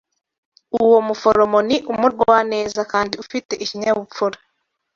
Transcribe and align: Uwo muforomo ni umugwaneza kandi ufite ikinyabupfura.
Uwo 0.81 0.97
muforomo 1.07 1.59
ni 1.67 1.77
umugwaneza 1.91 2.81
kandi 2.91 3.13
ufite 3.23 3.53
ikinyabupfura. 3.63 4.37